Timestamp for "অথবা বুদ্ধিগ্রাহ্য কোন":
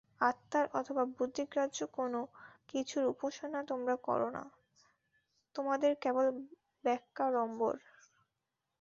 0.79-2.13